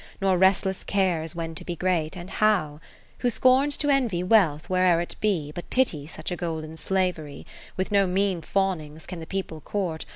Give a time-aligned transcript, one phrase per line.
[0.19, 2.79] Nor restless cares when to be great, and how;
[3.19, 7.45] Who scorns to envy wealth where'er it be, But pities such a golden slavery;
[7.77, 10.05] With no mean fawnings can the people court.